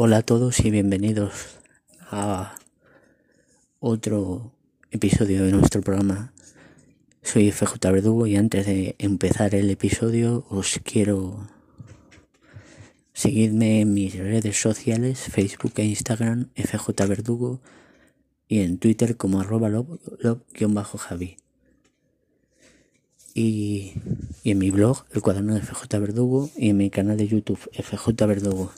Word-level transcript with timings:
Hola 0.00 0.18
a 0.18 0.22
todos 0.22 0.60
y 0.60 0.70
bienvenidos 0.70 1.58
a 2.08 2.54
otro 3.80 4.52
episodio 4.92 5.42
de 5.42 5.50
nuestro 5.50 5.82
programa. 5.82 6.32
Soy 7.20 7.50
FJ 7.50 7.80
Verdugo 7.90 8.28
y 8.28 8.36
antes 8.36 8.64
de 8.66 8.94
empezar 9.00 9.56
el 9.56 9.68
episodio 9.70 10.46
os 10.50 10.78
quiero 10.84 11.48
seguirme 13.12 13.80
en 13.80 13.92
mis 13.92 14.16
redes 14.16 14.60
sociales, 14.60 15.18
Facebook 15.18 15.72
e 15.74 15.86
Instagram, 15.86 16.50
FJ 16.54 16.90
Verdugo 17.08 17.60
y 18.46 18.60
en 18.60 18.78
Twitter 18.78 19.16
como 19.16 19.40
arroba 19.40 19.68
javi 20.96 21.38
Y, 23.34 23.94
y 24.44 24.50
en 24.52 24.58
mi 24.58 24.70
blog, 24.70 25.06
el 25.10 25.22
cuaderno 25.22 25.54
de 25.54 25.62
FJ 25.62 25.98
Verdugo, 25.98 26.50
y 26.56 26.68
en 26.68 26.76
mi 26.76 26.88
canal 26.88 27.16
de 27.16 27.26
YouTube, 27.26 27.68
FJ 27.72 28.26
Verdugo. 28.26 28.70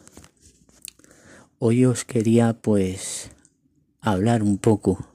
Hoy 1.63 1.85
os 1.85 2.07
quería 2.07 2.55
pues 2.55 3.33
hablar 4.01 4.43
un 4.43 4.57
poco. 4.57 5.07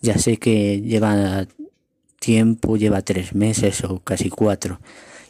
Ya 0.00 0.16
sé 0.16 0.36
que 0.36 0.80
lleva 0.80 1.48
tiempo, 2.20 2.76
lleva 2.76 3.02
tres 3.02 3.34
meses 3.34 3.82
o 3.82 3.98
casi 3.98 4.30
cuatro. 4.30 4.78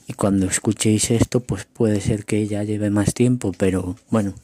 Y 0.06 0.12
cuando 0.12 0.44
escuchéis 0.44 1.10
esto, 1.10 1.40
pues 1.40 1.64
puede 1.64 2.02
ser 2.02 2.26
que 2.26 2.46
ya 2.46 2.64
lleve 2.64 2.90
más 2.90 3.14
tiempo, 3.14 3.52
pero 3.56 3.96
bueno, 4.10 4.34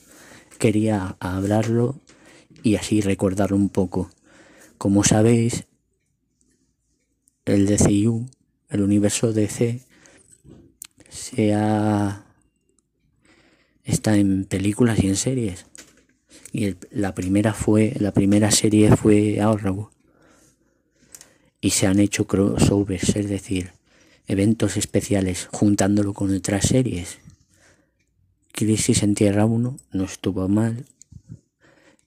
quería 0.58 1.14
hablarlo 1.20 2.00
y 2.62 2.76
así 2.76 3.02
recordarlo 3.02 3.58
un 3.58 3.68
poco. 3.68 4.08
Como 4.78 5.04
sabéis, 5.04 5.66
el 7.44 7.66
DCU, 7.66 8.24
el 8.70 8.80
universo 8.80 9.34
DC, 9.34 9.82
se 11.10 11.52
ha 11.52 12.23
está 13.84 14.16
en 14.16 14.44
películas 14.44 15.02
y 15.02 15.08
en 15.08 15.16
series. 15.16 15.66
Y 16.52 16.74
la 16.90 17.14
primera 17.14 17.52
fue, 17.52 17.94
la 17.98 18.12
primera 18.12 18.50
serie 18.50 18.96
fue 18.96 19.40
Arrow. 19.40 19.90
Y 21.60 21.70
se 21.70 21.86
han 21.86 22.00
hecho 22.00 22.26
crossovers, 22.26 23.16
es 23.16 23.28
decir, 23.28 23.72
eventos 24.26 24.76
especiales 24.76 25.48
juntándolo 25.52 26.14
con 26.14 26.34
otras 26.34 26.66
series. 26.66 27.18
Crisis 28.52 29.02
en 29.02 29.14
Tierra 29.14 29.46
1 29.46 29.76
no 29.92 30.04
estuvo 30.04 30.46
mal, 30.48 30.84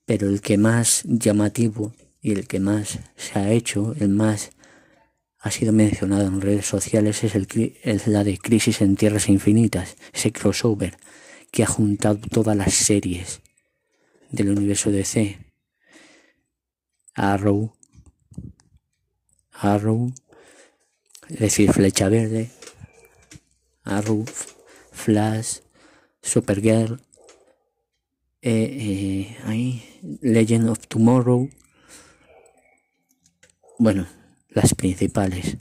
pero 0.05 0.29
el 0.29 0.41
que 0.41 0.57
más 0.57 1.03
llamativo 1.05 1.93
y 2.21 2.31
el 2.31 2.47
que 2.47 2.59
más 2.59 2.99
se 3.15 3.39
ha 3.39 3.51
hecho, 3.51 3.93
el 3.99 4.09
más 4.09 4.51
ha 5.39 5.51
sido 5.51 5.73
mencionado 5.73 6.27
en 6.27 6.41
redes 6.41 6.65
sociales 6.65 7.23
es, 7.23 7.35
el, 7.35 7.47
la 8.05 8.23
de 8.23 8.37
Crisis 8.37 8.81
en 8.81 8.95
Tierras 8.95 9.29
Infinitas, 9.29 9.97
ese 10.13 10.31
crossover 10.31 10.97
que 11.51 11.63
ha 11.63 11.67
juntado 11.67 12.19
todas 12.31 12.55
las 12.55 12.73
series 12.73 13.41
del 14.31 14.49
universo 14.49 14.91
DC. 14.91 15.39
Arrow, 17.13 17.73
Arrow, 19.51 20.13
es 21.29 21.39
decir, 21.39 21.73
Flecha 21.73 22.09
Verde, 22.09 22.51
Arrow, 23.83 24.23
Flash, 24.91 25.61
Supergirl, 26.21 27.01
eh, 28.43 29.35
eh, 29.47 30.17
Legend 30.21 30.69
of 30.69 30.87
Tomorrow, 30.87 31.49
bueno, 33.79 34.07
las 34.49 34.75
principales. 34.75 35.57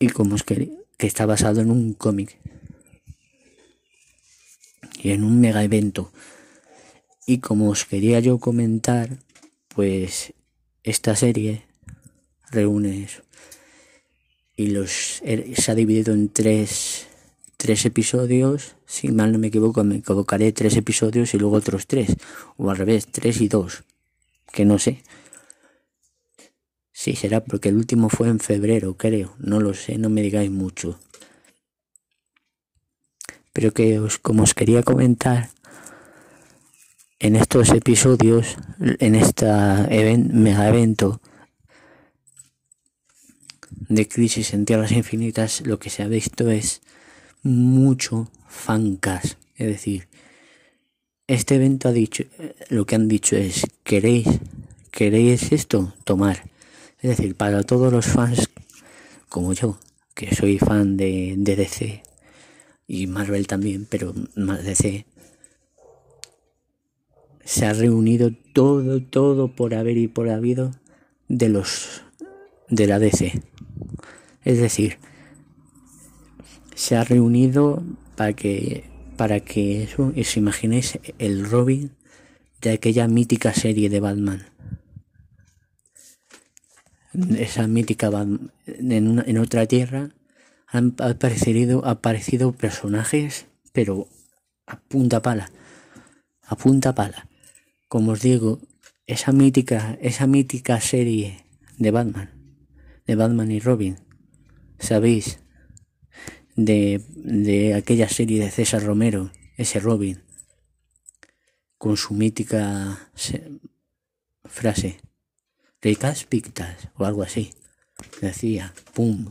Y 0.00 0.08
como 0.08 0.34
es 0.34 0.42
que, 0.42 0.72
que 0.96 1.06
está 1.06 1.26
basado 1.26 1.60
en 1.60 1.70
un 1.70 1.94
cómic 1.94 2.38
y 5.02 5.10
en 5.10 5.24
un 5.24 5.40
mega 5.40 5.64
evento. 5.64 6.12
Y 7.26 7.38
como 7.38 7.70
os 7.70 7.84
quería 7.84 8.20
yo 8.20 8.38
comentar, 8.38 9.18
pues 9.68 10.32
esta 10.82 11.16
serie 11.16 11.62
reúne 12.50 13.04
eso. 13.04 13.22
Y 14.56 14.68
los 14.68 15.22
er, 15.22 15.54
se 15.56 15.70
ha 15.70 15.74
dividido 15.74 16.12
en 16.12 16.28
tres, 16.28 17.06
tres 17.56 17.84
episodios. 17.86 18.76
Si 18.86 19.08
mal 19.08 19.32
no 19.32 19.38
me 19.38 19.48
equivoco, 19.48 19.84
me 19.84 19.96
equivocaré 19.96 20.52
tres 20.52 20.76
episodios 20.76 21.32
y 21.34 21.38
luego 21.38 21.56
otros 21.56 21.86
tres. 21.86 22.16
O 22.56 22.70
al 22.70 22.76
revés, 22.76 23.06
tres 23.06 23.40
y 23.40 23.48
dos. 23.48 23.84
Que 24.52 24.64
no 24.64 24.78
sé. 24.78 25.02
Sí, 26.92 27.16
será 27.16 27.42
porque 27.42 27.70
el 27.70 27.76
último 27.76 28.10
fue 28.10 28.28
en 28.28 28.40
febrero, 28.40 28.96
creo. 28.96 29.34
No 29.38 29.60
lo 29.60 29.72
sé, 29.72 29.96
no 29.96 30.10
me 30.10 30.20
digáis 30.20 30.50
mucho 30.50 30.98
pero 33.60 33.74
que 33.74 34.00
os, 34.00 34.16
como 34.16 34.44
os 34.44 34.56
quería 34.56 34.80
comentar, 34.82 35.50
en 37.18 37.36
estos 37.36 37.68
episodios, 37.76 38.56
en 38.80 39.14
este 39.14 39.44
mega 40.16 40.66
evento 40.66 41.20
de 43.68 44.08
Crisis 44.08 44.54
en 44.54 44.64
Tierras 44.64 44.92
Infinitas, 44.92 45.60
lo 45.66 45.78
que 45.78 45.90
se 45.90 46.02
ha 46.02 46.08
visto 46.08 46.50
es 46.50 46.80
mucho 47.42 48.30
fancas. 48.48 49.36
Es 49.56 49.66
decir, 49.66 50.08
este 51.26 51.56
evento 51.56 51.90
ha 51.90 51.92
dicho, 51.92 52.24
lo 52.70 52.86
que 52.86 52.94
han 52.94 53.08
dicho 53.08 53.36
es, 53.36 53.66
¿queréis, 53.84 54.26
queréis 54.90 55.52
esto? 55.52 55.92
Tomar. 56.04 56.48
Es 57.02 57.10
decir, 57.10 57.34
para 57.36 57.62
todos 57.62 57.92
los 57.92 58.06
fans 58.06 58.48
como 59.28 59.52
yo, 59.52 59.78
que 60.14 60.34
soy 60.34 60.58
fan 60.58 60.96
de 60.96 61.34
DC, 61.36 62.04
y 62.90 63.06
Marvel 63.06 63.46
también, 63.46 63.86
pero 63.88 64.12
más 64.34 64.64
DC. 64.64 65.06
Se 67.44 67.66
ha 67.66 67.72
reunido 67.72 68.32
todo, 68.52 69.00
todo 69.00 69.54
por 69.54 69.74
haber 69.74 69.96
y 69.96 70.08
por 70.08 70.28
habido 70.28 70.72
de 71.28 71.48
los 71.48 72.02
de 72.68 72.88
la 72.88 72.98
DC. 72.98 73.40
Es 74.44 74.58
decir, 74.58 74.98
se 76.74 76.96
ha 76.96 77.04
reunido 77.04 77.84
para 78.16 78.32
que 78.32 78.84
para 79.16 79.38
que 79.38 79.84
eso 79.84 80.12
os 80.16 80.36
imaginéis 80.36 80.98
el 81.18 81.48
Robin 81.48 81.92
de 82.60 82.72
aquella 82.72 83.06
mítica 83.06 83.54
serie 83.54 83.88
de 83.88 84.00
Batman. 84.00 84.46
Esa 87.38 87.68
mítica 87.68 88.10
Batman, 88.10 88.50
en, 88.66 89.22
en 89.24 89.38
otra 89.38 89.66
tierra 89.66 90.10
han 90.70 90.94
aparecido, 90.98 91.84
aparecido 91.84 92.52
personajes, 92.52 93.46
pero 93.72 94.08
a 94.66 94.78
punta 94.78 95.20
pala, 95.20 95.50
a 96.46 96.56
punta 96.56 96.94
pala. 96.94 97.28
Como 97.88 98.12
os 98.12 98.22
digo, 98.22 98.60
esa 99.06 99.32
mítica, 99.32 99.98
esa 100.00 100.28
mítica 100.28 100.80
serie 100.80 101.44
de 101.76 101.90
Batman, 101.90 102.30
de 103.04 103.16
Batman 103.16 103.50
y 103.50 103.58
Robin, 103.58 103.98
¿sabéis? 104.78 105.40
De, 106.54 107.02
de 107.16 107.74
aquella 107.74 108.08
serie 108.08 108.38
de 108.40 108.50
César 108.50 108.84
Romero, 108.84 109.32
ese 109.56 109.80
Robin, 109.80 110.22
con 111.78 111.96
su 111.96 112.14
mítica 112.14 113.10
frase, 114.44 115.00
ricas 115.82 116.24
pictas 116.24 116.88
o 116.96 117.04
algo 117.04 117.22
así. 117.22 117.54
Decía, 118.20 118.72
pum, 118.94 119.28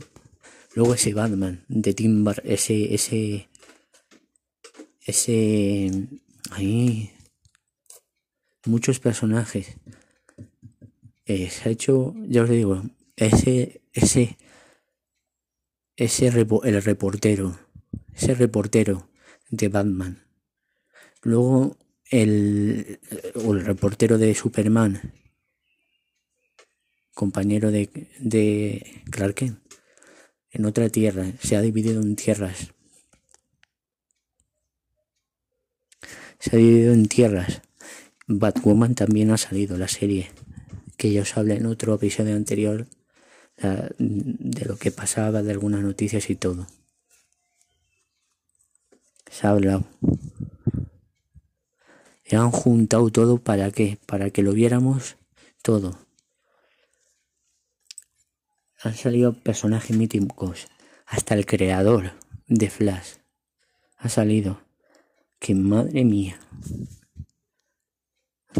Luego 0.74 0.94
ese 0.94 1.12
Batman 1.14 1.64
de 1.68 1.94
Tim 1.94 2.22
Bar 2.22 2.42
ese, 2.44 2.94
ese, 2.94 3.48
ese, 5.04 5.90
ahí, 6.52 7.10
muchos 8.66 9.00
personajes. 9.00 9.76
Eh, 11.24 11.50
se 11.50 11.68
ha 11.68 11.72
hecho, 11.72 12.14
ya 12.28 12.42
os 12.42 12.50
digo, 12.50 12.82
ese, 13.16 13.82
ese, 13.92 14.36
ese, 15.96 16.26
el 16.28 16.82
reportero, 16.82 17.58
ese 18.14 18.34
reportero 18.34 19.10
de 19.50 19.68
Batman. 19.68 20.24
Luego 21.22 21.76
el, 22.10 23.00
el 23.34 23.64
reportero 23.64 24.18
de 24.18 24.34
Superman, 24.36 25.14
compañero 27.12 27.72
de, 27.72 28.08
de 28.20 29.02
Clark 29.10 29.34
Kent 29.34 29.69
en 30.50 30.64
otra 30.64 30.88
tierra, 30.88 31.26
se 31.40 31.56
ha 31.56 31.60
dividido 31.60 32.02
en 32.02 32.16
tierras. 32.16 32.72
Se 36.38 36.56
ha 36.56 36.58
dividido 36.58 36.92
en 36.92 37.06
tierras. 37.06 37.62
Batwoman 38.26 38.94
también 38.94 39.30
ha 39.30 39.36
salido 39.36 39.76
la 39.76 39.88
serie, 39.88 40.30
que 40.96 41.12
ya 41.12 41.22
os 41.22 41.36
hablé 41.36 41.56
en 41.56 41.66
otro 41.66 41.94
episodio 41.94 42.36
anterior 42.36 42.86
de 43.58 44.64
lo 44.64 44.76
que 44.76 44.90
pasaba, 44.90 45.42
de 45.42 45.50
algunas 45.50 45.82
noticias 45.82 46.30
y 46.30 46.36
todo. 46.36 46.66
Se 49.30 49.46
ha 49.46 49.50
hablado. 49.50 49.84
Se 52.24 52.36
han 52.36 52.50
juntado 52.50 53.10
todo 53.10 53.38
para 53.38 53.70
qué? 53.70 53.98
Para 54.06 54.30
que 54.30 54.42
lo 54.42 54.52
viéramos 54.52 55.16
todo 55.62 56.09
han 58.82 58.94
salido 58.94 59.34
personajes 59.34 59.96
míticos, 59.96 60.68
hasta 61.06 61.34
el 61.34 61.46
creador 61.46 62.12
de 62.46 62.70
Flash 62.70 63.20
ha 64.00 64.08
salido. 64.08 64.60
que 65.38 65.54
madre 65.54 66.04
mía. 66.04 66.38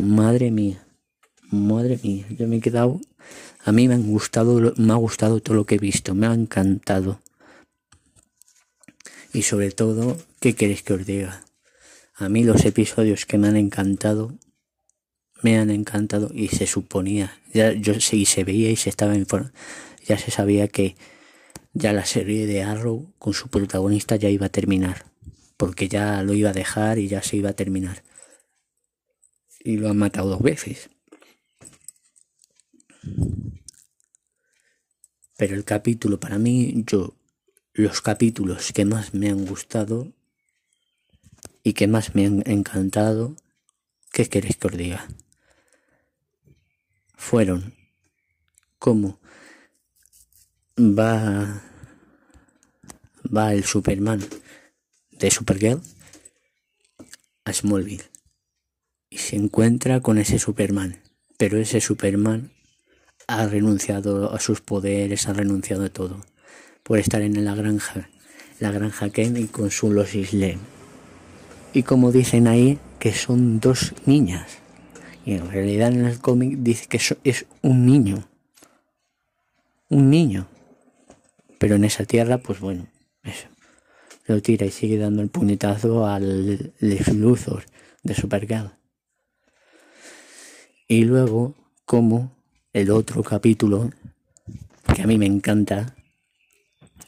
Madre 0.00 0.50
mía. 0.50 0.86
Madre 1.50 1.98
mía. 2.02 2.26
Yo 2.30 2.48
me 2.48 2.56
he 2.56 2.60
quedado. 2.60 3.00
A 3.64 3.72
mí 3.72 3.86
me 3.86 3.94
han 3.94 4.10
gustado, 4.10 4.72
me 4.76 4.92
ha 4.92 4.96
gustado 4.96 5.40
todo 5.40 5.56
lo 5.56 5.66
que 5.66 5.74
he 5.74 5.78
visto. 5.78 6.14
Me 6.14 6.26
ha 6.26 6.32
encantado. 6.32 7.20
Y 9.34 9.42
sobre 9.42 9.72
todo, 9.72 10.16
¿qué 10.40 10.54
queréis 10.54 10.82
que 10.82 10.94
os 10.94 11.04
diga? 11.04 11.44
A 12.14 12.28
mí 12.28 12.44
los 12.44 12.64
episodios 12.64 13.26
que 13.26 13.38
me 13.38 13.48
han 13.48 13.56
encantado, 13.56 14.38
me 15.42 15.58
han 15.58 15.70
encantado 15.70 16.30
y 16.34 16.48
se 16.48 16.66
suponía, 16.66 17.38
ya 17.52 17.72
yo 17.72 17.98
sí 18.00 18.26
se 18.26 18.44
veía 18.44 18.70
y 18.70 18.76
se 18.76 18.90
estaba 18.90 19.16
informando, 19.16 19.56
ya 20.10 20.18
se 20.18 20.32
sabía 20.32 20.66
que 20.66 20.96
ya 21.72 21.92
la 21.92 22.04
serie 22.04 22.44
de 22.46 22.64
Arrow 22.64 23.14
con 23.20 23.32
su 23.32 23.48
protagonista 23.48 24.16
ya 24.16 24.28
iba 24.28 24.46
a 24.46 24.48
terminar, 24.48 25.06
porque 25.56 25.88
ya 25.88 26.24
lo 26.24 26.34
iba 26.34 26.50
a 26.50 26.52
dejar 26.52 26.98
y 26.98 27.06
ya 27.06 27.22
se 27.22 27.36
iba 27.36 27.50
a 27.50 27.52
terminar. 27.52 28.02
Y 29.60 29.76
lo 29.76 29.88
han 29.88 29.98
matado 29.98 30.30
dos 30.30 30.42
veces. 30.42 30.90
Pero 35.36 35.54
el 35.54 35.64
capítulo 35.64 36.18
para 36.18 36.38
mí, 36.38 36.82
yo 36.88 37.14
los 37.72 38.00
capítulos 38.00 38.72
que 38.72 38.84
más 38.84 39.14
me 39.14 39.28
han 39.30 39.46
gustado 39.46 40.12
y 41.62 41.74
que 41.74 41.86
más 41.86 42.16
me 42.16 42.26
han 42.26 42.42
encantado, 42.46 43.36
¿qué 44.12 44.28
queréis 44.28 44.56
que 44.56 44.66
os 44.66 44.76
diga? 44.76 45.06
Fueron 47.14 47.74
como 48.80 49.19
va 50.78 51.62
va 53.24 53.52
el 53.52 53.64
Superman 53.64 54.20
de 55.12 55.30
Supergirl 55.30 55.80
a 57.44 57.52
Smallville 57.52 58.04
y 59.10 59.18
se 59.18 59.36
encuentra 59.36 60.00
con 60.00 60.18
ese 60.18 60.38
Superman, 60.38 61.00
pero 61.36 61.58
ese 61.58 61.80
Superman 61.80 62.52
ha 63.26 63.46
renunciado 63.46 64.32
a 64.32 64.40
sus 64.40 64.60
poderes, 64.60 65.28
ha 65.28 65.32
renunciado 65.32 65.84
a 65.84 65.88
todo 65.90 66.20
por 66.82 66.98
estar 66.98 67.22
en 67.22 67.44
la 67.44 67.54
granja, 67.54 68.08
la 68.58 68.70
granja 68.70 69.10
Ken 69.10 69.36
y 69.36 69.46
con 69.46 69.70
su 69.70 69.92
Lois 69.92 70.32
Lane. 70.32 70.58
Y 71.72 71.84
como 71.84 72.10
dicen 72.10 72.48
ahí, 72.48 72.78
que 72.98 73.12
son 73.12 73.60
dos 73.60 73.94
niñas. 74.06 74.58
Y 75.24 75.34
en 75.34 75.50
realidad 75.50 75.92
en 75.92 76.04
el 76.06 76.18
cómic 76.18 76.58
dice 76.58 76.86
que 76.88 77.00
es 77.24 77.46
un 77.62 77.86
niño. 77.86 78.28
Un 79.88 80.10
niño. 80.10 80.48
Pero 81.60 81.74
en 81.74 81.84
esa 81.84 82.06
tierra, 82.06 82.38
pues 82.38 82.58
bueno, 82.58 82.86
eso. 83.22 83.46
Lo 84.26 84.40
tira 84.40 84.64
y 84.64 84.70
sigue 84.70 84.96
dando 84.96 85.20
el 85.20 85.28
puñetazo 85.28 86.06
al 86.06 86.72
Lex 86.78 87.12
de 88.02 88.14
Supergirl. 88.14 88.72
Y 90.88 91.04
luego, 91.04 91.54
como 91.84 92.32
el 92.72 92.90
otro 92.90 93.22
capítulo, 93.22 93.90
que 94.94 95.02
a 95.02 95.06
mí 95.06 95.18
me 95.18 95.26
encanta, 95.26 95.94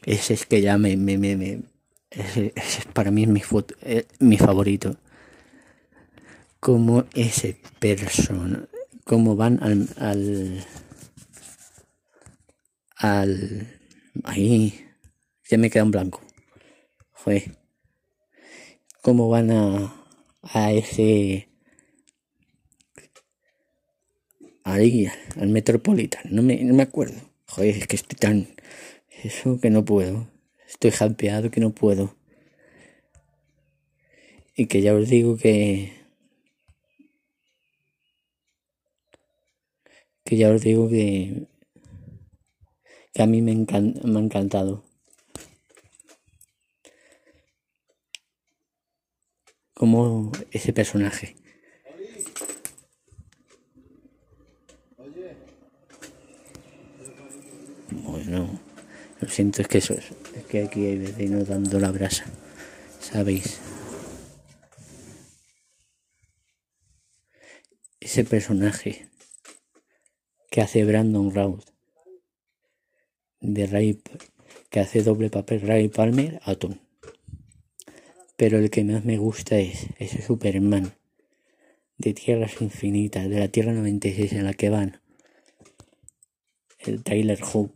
ese 0.05 0.35
es 0.35 0.45
que 0.45 0.61
ya 0.61 0.77
me, 0.77 0.99
me, 0.99 1.17
me, 1.17 1.63
ese, 2.11 2.53
ese 2.55 2.83
para 2.93 3.11
mí 3.11 3.23
es 3.23 3.31
mi, 3.31 3.41
eh, 3.81 4.07
mi 4.19 4.37
favorito. 4.37 4.99
Como 6.61 7.07
ese 7.15 7.57
persona, 7.79 8.69
como 9.05 9.35
van 9.35 9.63
al, 9.63 9.89
al, 9.97 10.63
al, 12.97 13.82
ahí, 14.25 14.87
ya 15.49 15.59
me 15.59 15.71
queda 15.71 15.83
en 15.83 15.91
blanco. 15.91 16.21
Joder. 17.13 17.57
Cómo 19.03 19.29
van 19.29 19.51
a, 19.51 19.95
a 20.43 20.73
ese, 20.73 21.49
ahí, 24.65 25.09
al 25.37 25.49
Metropolitan, 25.49 26.23
no 26.31 26.43
me, 26.43 26.63
no 26.65 26.75
me 26.75 26.83
acuerdo. 26.83 27.21
Joder, 27.47 27.77
es 27.77 27.87
que 27.87 27.97
estoy 27.97 28.19
tan 28.19 28.49
eso 29.23 29.61
que 29.61 29.71
no 29.71 29.85
puedo. 29.85 30.29
Estoy 30.67 30.91
jampeado 30.91 31.51
que 31.51 31.61
no 31.61 31.75
puedo. 31.75 32.17
Y 34.57 34.67
que 34.67 34.83
ya 34.83 34.95
os 34.95 35.09
digo 35.09 35.37
que... 35.37 35.93
Que 40.25 40.37
ya 40.37 40.51
os 40.51 40.63
digo 40.63 40.89
que... 40.89 41.47
Que 43.13 43.23
a 43.23 43.27
mí 43.27 43.43
me, 43.43 43.55
me 43.55 44.19
ha 44.19 44.23
encantado. 44.23 44.85
Como 49.75 50.33
ese 50.51 50.73
personaje. 50.73 51.37
Bueno. 57.91 58.61
Lo 59.21 59.29
siento, 59.29 59.63
es 59.63 59.69
que 59.69 59.79
eso 59.79 59.95
es. 59.95 60.11
Es 60.35 60.45
que 60.47 60.65
aquí 60.65 60.85
hay 60.85 60.99
vecinos 60.99 61.47
dando 61.47 61.79
la 61.79 61.93
brasa. 61.93 62.25
¿Sabéis? 62.99 63.61
Ese 68.01 68.25
personaje 68.25 69.09
que 70.51 70.61
hace 70.61 70.85
Brandon 70.85 71.33
Routh 71.33 71.72
de 73.43 73.67
Ray 73.67 74.01
que 74.71 74.81
hace 74.81 75.03
doble 75.03 75.29
papel 75.29 75.61
Ray 75.61 75.89
Palmer 75.89 76.41
Atom. 76.45 76.79
Pero 78.37 78.59
el 78.59 78.71
que 78.71 78.85
más 78.85 79.05
me 79.05 79.19
gusta 79.19 79.59
es 79.59 79.89
ese 79.99 80.23
Superman 80.23 80.95
de 81.99 82.15
Tierras 82.15 82.61
Infinitas, 82.61 83.29
de 83.29 83.39
la 83.39 83.49
Tierra 83.49 83.73
96 83.73 84.33
en 84.33 84.45
la 84.45 84.55
que 84.55 84.71
van 84.71 85.01
el 86.79 87.03
Tyler 87.03 87.39
Hope 87.53 87.75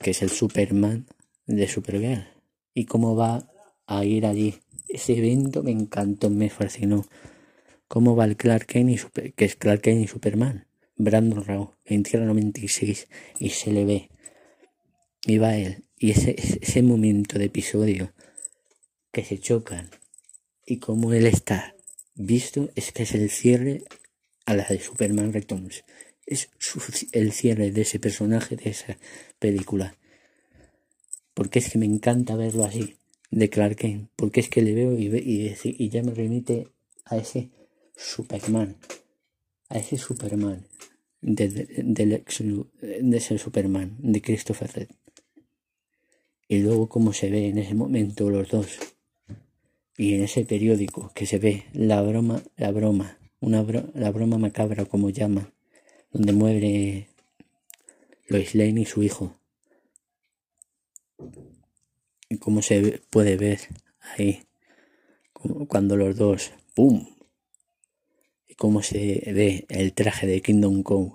que 0.00 0.10
es 0.10 0.22
el 0.22 0.30
Superman 0.30 1.06
de 1.46 1.68
Supergirl. 1.68 2.26
Y 2.74 2.84
cómo 2.84 3.16
va 3.16 3.48
a 3.86 4.04
ir 4.04 4.26
allí. 4.26 4.54
Ese 4.88 5.18
evento 5.18 5.62
me 5.62 5.72
encantó, 5.72 6.30
me 6.30 6.50
fascinó. 6.50 7.04
Cómo 7.88 8.16
va 8.16 8.24
el 8.24 8.36
Clark 8.36 8.66
Kent 8.66 8.90
y 8.90 9.32
que 9.32 9.44
es 9.44 9.56
Clark 9.56 9.82
Kent 9.82 10.04
y 10.04 10.06
Superman. 10.06 10.66
Brandon 10.96 11.44
Rao 11.44 11.74
en 11.84 12.02
Tierra 12.02 12.26
96 12.26 13.08
y 13.38 13.50
se 13.50 13.72
le 13.72 13.84
ve. 13.84 14.10
Va 15.26 15.56
él. 15.56 15.84
Y 15.98 16.12
ese, 16.12 16.36
ese 16.38 16.82
momento 16.82 17.38
de 17.38 17.46
episodio 17.46 18.12
que 19.12 19.24
se 19.24 19.38
chocan 19.38 19.90
y 20.64 20.78
cómo 20.78 21.12
él 21.12 21.26
está 21.26 21.74
visto 22.14 22.70
es 22.76 22.92
que 22.92 23.02
es 23.02 23.14
el 23.14 23.30
cierre 23.30 23.82
a 24.46 24.54
la 24.54 24.64
de 24.64 24.80
Superman 24.80 25.32
Returns 25.32 25.84
es 26.28 26.50
el 27.12 27.32
cierre 27.32 27.70
de 27.70 27.82
ese 27.82 27.98
personaje, 27.98 28.56
de 28.56 28.70
esa 28.70 28.98
película. 29.38 29.96
Porque 31.34 31.58
es 31.58 31.70
que 31.70 31.78
me 31.78 31.86
encanta 31.86 32.36
verlo 32.36 32.64
así, 32.64 32.96
de 33.30 33.48
Clark 33.48 33.76
Kent. 33.76 34.10
Porque 34.14 34.40
es 34.40 34.48
que 34.48 34.62
le 34.62 34.74
veo 34.74 34.98
y, 34.98 35.06
y, 35.06 35.56
y 35.62 35.88
ya 35.88 36.02
me 36.02 36.12
remite 36.12 36.68
a 37.06 37.16
ese 37.16 37.50
Superman. 37.96 38.76
A 39.68 39.78
ese 39.78 39.96
Superman. 39.96 40.66
De, 41.20 41.48
de, 41.48 42.22
ese 43.16 43.38
Superman, 43.38 43.96
de 43.98 44.20
Christopher 44.20 44.70
Red. 44.72 44.88
Y 46.48 46.58
luego 46.60 46.88
cómo 46.88 47.12
se 47.12 47.30
ve 47.30 47.48
en 47.48 47.58
ese 47.58 47.74
momento 47.74 48.30
los 48.30 48.48
dos. 48.48 48.78
Y 49.96 50.14
en 50.14 50.22
ese 50.22 50.44
periódico 50.44 51.12
que 51.14 51.26
se 51.26 51.38
ve 51.38 51.64
la 51.72 52.02
broma, 52.02 52.42
la 52.56 52.70
broma, 52.72 53.18
una 53.40 53.64
la 53.94 54.10
broma 54.10 54.38
macabra 54.38 54.84
como 54.86 55.10
llama 55.10 55.52
donde 56.10 56.32
muere 56.32 57.08
Lois 58.28 58.54
Lane 58.54 58.80
y 58.80 58.84
su 58.84 59.02
hijo. 59.02 59.34
Y 62.28 62.38
cómo 62.38 62.62
se 62.62 63.02
puede 63.10 63.36
ver 63.36 63.60
ahí, 64.00 64.46
cuando 65.68 65.96
los 65.96 66.16
dos, 66.16 66.52
¡pum! 66.74 67.06
Y 68.46 68.54
cómo 68.54 68.82
se 68.82 69.22
ve 69.32 69.66
el 69.68 69.92
traje 69.94 70.26
de 70.26 70.42
Kingdom 70.42 70.82
Come 70.82 71.12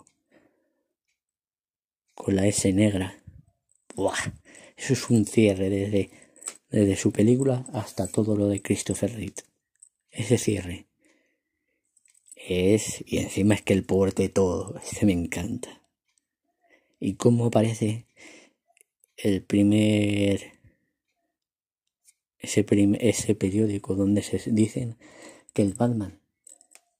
con 2.15 2.35
la 2.35 2.47
S 2.47 2.71
negra. 2.73 3.17
¡Buah! 3.95 4.42
Eso 4.77 4.93
es 4.93 5.09
un 5.09 5.25
cierre 5.25 5.69
desde, 5.69 6.09
desde 6.69 6.95
su 6.95 7.11
película 7.11 7.65
hasta 7.73 8.07
todo 8.07 8.35
lo 8.35 8.47
de 8.47 8.61
Christopher 8.61 9.13
Reed. 9.15 9.33
Ese 10.11 10.37
cierre 10.37 10.85
es, 12.35 13.03
y 13.05 13.17
encima 13.17 13.55
es 13.55 13.61
que 13.61 13.73
el 13.73 13.83
porte 13.83 14.29
todo, 14.29 14.77
ese 14.91 15.05
me 15.05 15.13
encanta. 15.13 15.81
Y 16.99 17.15
cómo 17.15 17.45
aparece 17.45 18.05
el 19.17 19.43
primer, 19.43 20.53
ese, 22.39 22.65
ese 22.99 23.35
periódico 23.35 23.95
donde 23.95 24.21
se 24.21 24.39
dicen 24.51 24.97
que 25.53 25.61
el 25.61 25.73
Batman, 25.73 26.19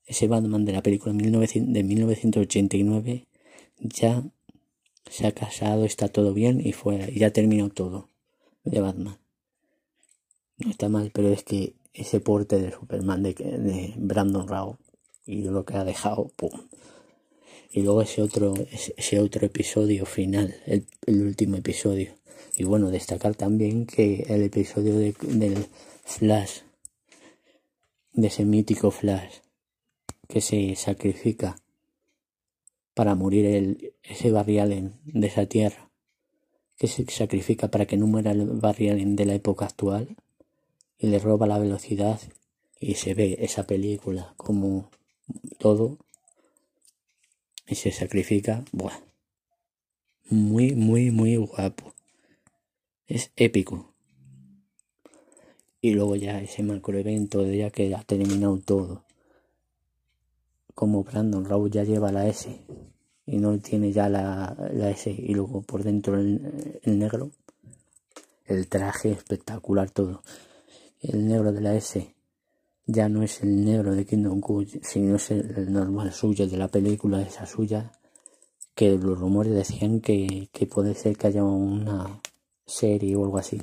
ese 0.06 0.28
Batman 0.28 0.66
de 0.66 0.74
la 0.74 0.84
película 0.84 1.14
de 1.14 1.84
1989, 1.84 3.28
ya 3.80 4.24
se 5.10 5.28
ha 5.28 5.32
casado, 5.32 5.86
está 5.86 6.08
todo 6.08 6.34
bien 6.34 6.62
y 6.66 6.74
fuera, 6.74 7.10
y 7.10 7.20
ya 7.20 7.32
terminó 7.32 7.70
todo 7.70 8.10
de 8.64 8.80
Batman. 8.80 9.18
No 10.58 10.72
está 10.72 10.90
mal, 10.90 11.12
pero 11.14 11.30
es 11.30 11.44
que 11.44 11.76
ese 11.94 12.20
porte 12.20 12.60
de 12.60 12.72
Superman 12.72 13.24
de, 13.24 13.34
de 13.34 13.94
Brandon 13.98 14.48
Rao 14.48 14.80
y 15.26 15.44
lo 15.44 15.66
que 15.66 15.76
ha 15.76 15.84
dejado, 15.84 16.32
pum. 16.36 16.52
Y 17.72 17.82
luego 17.82 18.02
ese 18.04 18.22
otro, 18.22 18.54
ese 18.72 19.20
otro 19.20 19.46
episodio 19.46 20.06
final, 20.06 20.56
el, 20.66 20.86
último 21.08 21.58
episodio. 21.58 22.14
Y 22.56 22.66
bueno, 22.66 22.92
destacar 22.92 23.36
también 23.36 23.88
que 23.88 24.26
el 24.30 24.44
episodio 24.44 24.96
de, 24.96 25.16
del 25.22 25.66
Flash, 26.04 26.60
de 28.12 28.28
ese 28.28 28.46
mítico 28.46 28.92
Flash, 28.92 29.38
que 30.28 30.40
se 30.40 30.76
sacrifica 30.76 31.56
para 32.94 33.16
morir 33.16 33.46
el, 33.46 33.94
ese 34.04 34.32
Barry 34.32 34.60
Allen 34.60 35.00
de 35.06 35.28
esa 35.28 35.46
tierra, 35.46 35.92
que 36.78 36.88
se 36.88 37.06
sacrifica 37.10 37.70
para 37.70 37.86
que 37.86 37.98
no 37.98 38.08
muera 38.08 38.32
el 38.32 38.46
Barry 38.46 38.90
Allen 38.90 39.16
de 39.16 39.26
la 39.26 39.36
época 39.36 39.66
actual, 39.66 40.16
y 40.98 41.08
le 41.08 41.20
roba 41.20 41.48
la 41.48 41.60
velocidad, 41.60 42.20
y 42.80 42.96
se 42.96 43.14
ve 43.14 43.38
esa 43.40 43.66
película 43.66 44.34
como 44.38 44.90
todo 45.58 45.98
y 47.68 47.76
se 47.76 47.92
sacrifica. 47.92 48.64
Buah. 48.72 49.00
Muy, 50.30 50.74
muy, 50.76 51.12
muy 51.12 51.36
guapo. 51.38 51.94
Es 53.08 53.32
épico. 53.36 53.94
Y 55.82 55.92
luego 55.92 56.16
ya 56.16 56.42
ese 56.42 56.64
macroevento 56.64 57.44
de 57.44 57.58
ya 57.58 57.70
que 57.70 57.94
ha 57.94 58.04
terminado 58.04 58.58
todo. 58.60 59.06
Como 60.74 61.04
Brandon 61.04 61.46
Raúl 61.46 61.72
ya 61.72 61.84
lleva 61.84 62.12
la 62.12 62.28
S 62.28 62.60
y 63.26 63.38
no 63.38 63.58
tiene 63.60 63.92
ya 63.92 64.10
la, 64.10 64.56
la 64.74 64.90
S 64.90 65.10
y 65.10 65.34
luego 65.34 65.62
por 65.62 65.84
dentro 65.84 66.20
el, 66.20 66.82
negro. 66.86 67.32
El 68.46 68.68
traje 68.68 69.12
espectacular 69.12 69.90
todo. 69.90 70.22
El 71.02 71.28
negro 71.28 71.52
de 71.52 71.62
la 71.62 71.76
S 71.76 72.14
ya 72.86 73.08
no 73.08 73.24
es 73.24 73.42
el 73.42 73.64
negro 73.64 73.96
de 73.96 74.06
Kingdom 74.06 74.42
Come, 74.42 74.68
sino 74.82 75.16
es 75.16 75.32
el 75.32 75.72
normal 75.72 76.12
suyo 76.12 76.48
de 76.48 76.58
la 76.58 76.68
película 76.68 77.22
esa 77.22 77.46
suya, 77.46 77.92
que 78.76 78.98
los 78.98 79.18
rumores 79.18 79.54
decían 79.54 80.02
que, 80.02 80.50
que 80.52 80.68
puede 80.68 80.94
ser 80.96 81.16
que 81.18 81.28
haya 81.28 81.44
una 81.44 82.22
serie 82.66 83.16
o 83.16 83.24
algo 83.24 83.38
así, 83.38 83.62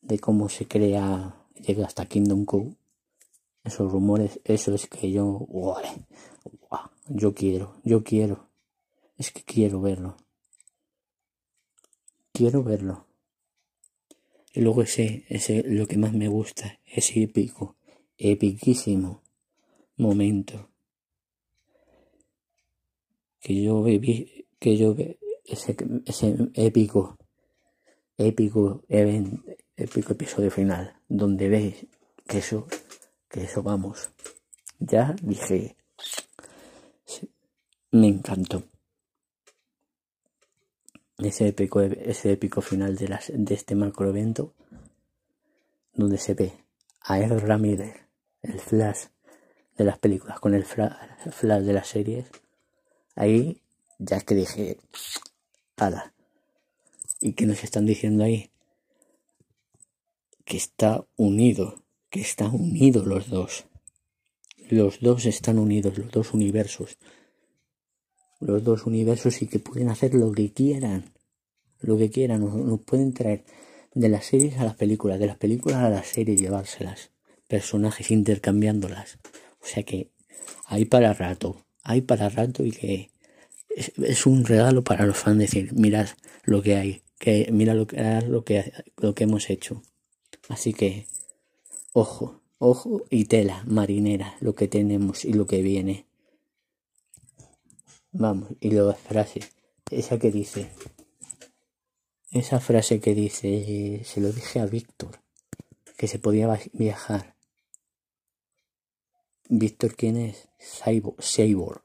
de 0.00 0.18
cómo 0.18 0.48
se 0.48 0.66
crea, 0.66 1.34
llega 1.54 1.86
hasta 1.86 2.06
Kingdom 2.06 2.44
Come. 2.44 2.76
Esos 3.64 3.92
rumores, 3.92 4.40
eso 4.44 4.74
es 4.74 4.86
que 4.88 5.10
yo, 5.10 5.46
yo 7.08 7.34
quiero, 7.34 7.76
yo 7.84 8.02
quiero, 8.02 8.48
es 9.16 9.30
que 9.30 9.42
quiero 9.42 9.80
verlo. 9.80 10.16
Quiero 12.32 12.62
verlo. 12.62 13.06
Y 14.52 14.60
luego 14.60 14.82
ese, 14.82 15.24
ese, 15.28 15.62
lo 15.62 15.86
que 15.86 15.96
más 15.96 16.12
me 16.12 16.28
gusta, 16.28 16.78
ese 16.84 17.22
épico 17.22 17.76
epiquísimo 18.18 19.22
momento 19.96 20.68
que 23.40 23.62
yo 23.62 23.82
viví, 23.82 24.46
que 24.58 24.76
yo 24.76 24.94
ese, 25.44 25.76
ese 26.06 26.36
épico, 26.54 27.18
épico 28.16 28.84
evento, 28.88 29.42
épico 29.76 30.12
episodio 30.12 30.50
final, 30.50 30.94
donde 31.08 31.48
veis 31.48 31.86
que 32.26 32.38
eso, 32.38 32.66
que 33.32 33.44
eso 33.44 33.62
vamos, 33.62 34.10
ya 34.78 35.16
dije, 35.22 35.76
me 37.90 38.08
encantó. 38.08 38.62
Ese 41.18 41.48
épico, 41.48 41.80
ese 41.80 42.32
épico 42.32 42.60
final 42.60 42.96
de, 42.96 43.08
las, 43.08 43.32
de 43.34 43.54
este 43.54 43.74
macro 43.74 44.10
evento, 44.10 44.54
donde 45.94 46.18
se 46.18 46.34
ve 46.34 46.52
a 47.00 47.18
El 47.18 47.40
Ramírez 47.40 47.96
el 48.42 48.60
flash 48.60 49.06
de 49.76 49.84
las 49.84 49.98
películas 49.98 50.38
con 50.40 50.54
el 50.54 50.64
flash 50.64 51.62
de 51.62 51.72
las 51.72 51.88
series, 51.88 52.26
ahí 53.14 53.62
ya 53.98 54.20
que 54.20 54.34
dije, 54.34 54.78
ala. 55.76 56.12
¿Y 57.20 57.34
que 57.34 57.46
nos 57.46 57.62
están 57.62 57.86
diciendo 57.86 58.24
ahí? 58.24 58.50
Que 60.44 60.56
está 60.56 61.06
unido, 61.16 61.81
que 62.12 62.20
están 62.20 62.54
unidos 62.54 63.06
los 63.06 63.28
dos. 63.28 63.64
Los 64.68 65.00
dos 65.00 65.26
están 65.26 65.58
unidos, 65.58 65.98
los 65.98 66.10
dos 66.10 66.34
universos. 66.34 66.98
Los 68.38 68.62
dos 68.62 68.86
universos 68.86 69.42
y 69.42 69.46
que 69.46 69.58
pueden 69.58 69.88
hacer 69.88 70.14
lo 70.14 70.30
que 70.30 70.52
quieran. 70.52 71.12
Lo 71.80 71.96
que 71.96 72.10
quieran, 72.10 72.42
nos, 72.42 72.80
pueden 72.82 73.14
traer 73.14 73.44
de 73.94 74.08
las 74.08 74.26
series 74.26 74.58
a 74.58 74.64
las 74.64 74.76
películas, 74.76 75.18
de 75.18 75.26
las 75.26 75.38
películas 75.38 75.78
a 75.78 75.90
las 75.90 76.06
series, 76.06 76.40
llevárselas 76.40 77.10
personajes 77.48 78.10
intercambiándolas. 78.10 79.18
O 79.60 79.66
sea 79.66 79.82
que 79.82 80.10
hay 80.66 80.86
para 80.86 81.12
rato, 81.12 81.66
hay 81.82 82.00
para 82.00 82.30
rato 82.30 82.64
y 82.64 82.70
que 82.70 83.10
es, 83.68 84.26
un 84.26 84.46
regalo 84.46 84.82
para 84.84 85.04
los 85.04 85.18
fans 85.18 85.38
decir, 85.38 85.74
mirad 85.74 86.08
lo 86.44 86.62
que 86.62 86.76
hay, 86.76 87.02
que 87.18 87.50
mira 87.52 87.74
lo 87.74 87.86
que, 87.86 87.98
lo 88.26 88.42
que, 88.42 88.72
lo 88.96 89.14
que 89.14 89.24
hemos 89.24 89.50
hecho. 89.50 89.82
Así 90.48 90.72
que, 90.72 91.06
ojo, 91.92 92.40
ojo 92.58 93.02
y 93.10 93.24
tela 93.26 93.64
marinera, 93.66 94.36
lo 94.40 94.54
que 94.54 94.68
tenemos 94.68 95.24
y 95.24 95.32
lo 95.32 95.46
que 95.46 95.62
viene. 95.62 96.06
Vamos, 98.12 98.50
y 98.60 98.70
luego 98.70 98.92
frase, 98.94 99.40
esa 99.90 100.18
que 100.18 100.30
dice, 100.30 100.68
esa 102.30 102.60
frase 102.60 103.00
que 103.00 103.14
dice, 103.14 104.02
se 104.04 104.20
lo 104.20 104.30
dije 104.32 104.60
a 104.60 104.66
Víctor, 104.66 105.20
que 105.96 106.08
se 106.08 106.18
podía 106.18 106.58
viajar 106.72 107.32
Víctor, 109.54 109.94
¿quién 109.96 110.16
es? 110.16 110.48
Cyborg, 110.58 111.20
Cyborg, 111.20 111.82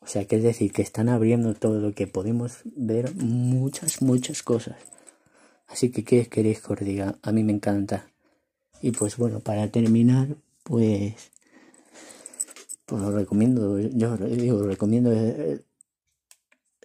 O 0.00 0.06
sea, 0.08 0.24
que 0.24 0.34
es 0.34 0.42
decir, 0.42 0.72
que 0.72 0.82
están 0.82 1.08
abriendo 1.08 1.54
todo 1.54 1.78
lo 1.78 1.94
que 1.94 2.08
podemos 2.08 2.58
ver, 2.64 3.14
muchas, 3.14 4.02
muchas 4.02 4.42
cosas. 4.42 4.74
Así 5.68 5.92
que, 5.92 6.02
¿qué 6.02 6.26
queréis 6.26 6.60
que? 6.60 7.20
A 7.22 7.30
mí 7.30 7.44
me 7.44 7.52
encanta. 7.52 8.11
Y 8.82 8.90
pues 8.90 9.16
bueno, 9.16 9.40
para 9.40 9.68
terminar, 9.68 10.36
pues, 10.64 11.14
pues 12.84 13.00
lo 13.00 13.12
recomiendo, 13.12 13.78
yo 13.78 14.16
digo, 14.16 14.62
recomiendo 14.64 15.12
eh, 15.12 15.62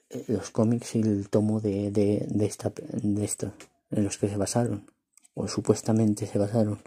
eh, 0.09 0.23
los 0.27 0.51
cómics 0.51 0.95
y 0.95 1.01
el 1.01 1.29
tomo 1.29 1.59
de, 1.59 1.91
de, 1.91 2.27
de, 2.29 2.45
esta, 2.45 2.69
de 2.69 3.29
en 3.91 4.03
los 4.03 4.17
que 4.17 4.29
se 4.29 4.37
basaron, 4.37 4.89
o 5.33 5.47
supuestamente 5.47 6.27
se 6.27 6.37
basaron. 6.37 6.79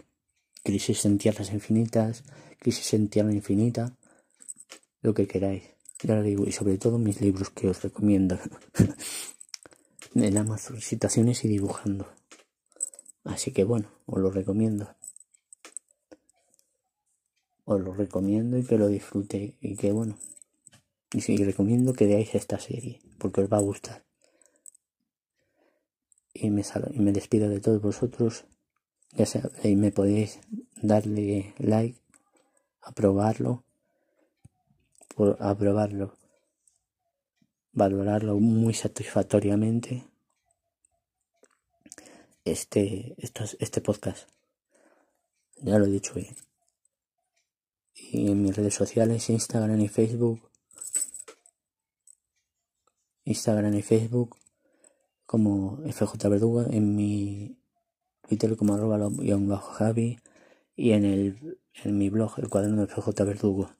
Crisis 0.63 1.05
en 1.05 1.17
Tierras 1.17 1.51
Infinitas, 1.51 2.23
Crisis 2.59 2.93
en 2.93 3.09
Tierra 3.09 3.33
Infinita, 3.33 3.95
lo 5.01 5.13
que 5.13 5.27
queráis. 5.27 5.63
Ya 6.03 6.15
lo 6.15 6.23
digo, 6.23 6.45
y 6.45 6.51
sobre 6.51 6.77
todo 6.77 6.97
mis 6.97 7.19
libros 7.19 7.49
que 7.49 7.67
os 7.67 7.81
recomiendo. 7.83 8.39
en 10.15 10.37
Amazon, 10.37 10.79
situaciones 10.81 11.43
y 11.45 11.47
dibujando. 11.47 12.07
Así 13.23 13.51
que 13.51 13.63
bueno, 13.63 13.89
os 14.05 14.19
lo 14.19 14.31
recomiendo. 14.31 14.95
Os 17.65 17.81
lo 17.81 17.93
recomiendo 17.93 18.57
y 18.57 18.63
que 18.63 18.77
lo 18.77 18.87
disfrute 18.87 19.55
y 19.61 19.75
que 19.75 19.91
bueno. 19.91 20.17
Y 21.13 21.43
recomiendo 21.43 21.93
que 21.93 22.07
veáis 22.07 22.35
esta 22.35 22.59
serie, 22.59 23.01
porque 23.17 23.41
os 23.41 23.51
va 23.51 23.57
a 23.57 23.61
gustar. 23.61 24.03
Y 26.33 26.49
me, 26.49 26.63
y 26.93 26.99
me 26.99 27.11
despido 27.11 27.49
de 27.49 27.59
todos 27.59 27.81
vosotros 27.81 28.45
ya 29.13 29.25
sabéis, 29.25 29.77
me 29.77 29.91
podéis 29.91 30.39
darle 30.81 31.53
like, 31.57 31.99
aprobarlo, 32.81 33.65
por 35.15 35.37
aprobarlo, 35.41 36.17
valorarlo 37.73 38.39
muy 38.39 38.73
satisfactoriamente 38.73 40.05
este, 42.45 43.15
este 43.59 43.81
podcast. 43.81 44.29
Ya 45.57 45.77
lo 45.77 45.85
he 45.85 45.91
dicho 45.91 46.13
bien. 46.13 46.35
Y 48.11 48.31
en 48.31 48.41
mis 48.41 48.55
redes 48.55 48.73
sociales, 48.73 49.29
Instagram 49.29 49.79
y 49.81 49.87
Facebook. 49.87 50.49
Instagram 53.23 53.75
y 53.75 53.81
Facebook 53.81 54.37
como 55.25 55.77
FJ 55.89 56.27
Verduga 56.27 56.65
en 56.69 56.95
mi 56.95 57.57
Twitter 58.27 58.57
como 58.57 58.73
arroba 58.73 58.97
bajo 59.07 59.71
Javi 59.71 60.19
y 60.75 60.91
en, 60.91 61.05
el, 61.05 61.57
en 61.83 61.97
mi 61.97 62.09
blog 62.09 62.33
el 62.37 62.49
cuaderno 62.49 62.85
de 62.85 62.87
FJ 62.87 63.23
Verdugo 63.23 63.71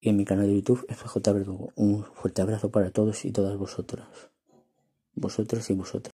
y 0.00 0.10
en 0.10 0.16
mi 0.16 0.24
canal 0.24 0.46
de 0.46 0.54
YouTube 0.54 0.86
FJ 0.88 1.32
Verdugo. 1.32 1.72
Un 1.76 2.04
fuerte 2.04 2.42
abrazo 2.42 2.70
para 2.70 2.90
todos 2.90 3.24
y 3.24 3.32
todas 3.32 3.56
vosotras. 3.56 4.06
Vosotras 5.14 5.70
y 5.70 5.74
vosotras. 5.74 6.13